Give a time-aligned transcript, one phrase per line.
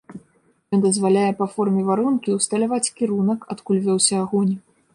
[0.77, 4.53] Ён дазваляе па форме варонкі ўсталяваць кірунак, адкуль вёўся агонь.